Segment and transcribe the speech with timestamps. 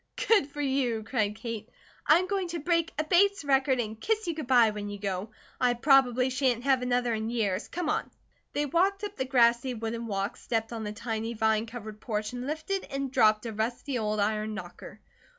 [0.27, 1.69] "Good for you!" cried Kate.
[2.07, 4.97] "I am going to break a Bates record and kiss you good bye, when you
[4.97, 5.29] go.
[5.59, 7.67] I probably shan't have another in years.
[7.67, 8.09] Come on."
[8.53, 12.47] They walked up the grassy wooden walk, stepped on the tiny, vine covered porch, and
[12.47, 14.99] lifted and dropped a rusty old iron knocker.